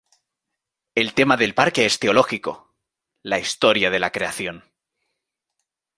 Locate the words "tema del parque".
1.13-1.85